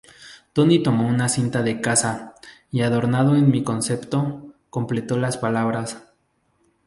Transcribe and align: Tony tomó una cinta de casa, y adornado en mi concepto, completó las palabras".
Tony 0.53 0.81
tomó 0.81 1.07
una 1.07 1.29
cinta 1.29 1.61
de 1.61 1.79
casa, 1.79 2.33
y 2.71 2.81
adornado 2.81 3.35
en 3.35 3.51
mi 3.51 3.63
concepto, 3.63 4.55
completó 4.71 5.15
las 5.15 5.37
palabras". 5.37 5.99